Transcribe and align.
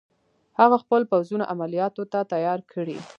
هغه 0.59 0.75
خپل 0.83 1.01
پوځونه 1.11 1.43
عملیاتو 1.53 2.03
ته 2.11 2.19
تیار 2.31 2.59
کړي. 2.73 2.97